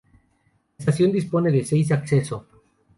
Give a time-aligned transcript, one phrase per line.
[0.03, 2.47] La estación dispone de seis acceso.